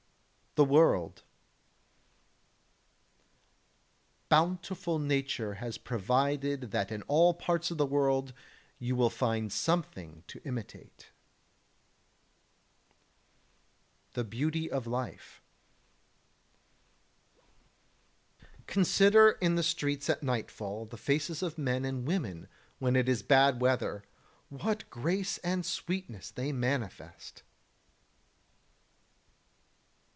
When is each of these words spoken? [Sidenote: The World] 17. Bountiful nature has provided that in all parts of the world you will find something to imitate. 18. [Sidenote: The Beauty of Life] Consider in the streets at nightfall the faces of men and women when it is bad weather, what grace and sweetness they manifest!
[Sidenote: 0.53 0.67
The 0.67 0.73
World] 0.73 1.15
17. 1.15 1.27
Bountiful 4.27 4.99
nature 4.99 5.53
has 5.53 5.77
provided 5.77 6.71
that 6.71 6.91
in 6.91 7.03
all 7.03 7.33
parts 7.33 7.71
of 7.71 7.77
the 7.77 7.85
world 7.85 8.33
you 8.77 8.97
will 8.97 9.09
find 9.09 9.49
something 9.53 10.25
to 10.27 10.41
imitate. 10.43 11.11
18. 14.09 14.09
[Sidenote: 14.09 14.13
The 14.15 14.23
Beauty 14.25 14.69
of 14.69 14.87
Life] 14.87 15.41
Consider 18.67 19.37
in 19.39 19.55
the 19.55 19.63
streets 19.63 20.09
at 20.09 20.21
nightfall 20.21 20.83
the 20.85 20.97
faces 20.97 21.41
of 21.41 21.57
men 21.57 21.85
and 21.85 22.05
women 22.05 22.49
when 22.77 22.97
it 22.97 23.07
is 23.07 23.23
bad 23.23 23.61
weather, 23.61 24.03
what 24.49 24.89
grace 24.89 25.37
and 25.37 25.65
sweetness 25.65 26.29
they 26.29 26.51
manifest! 26.51 27.43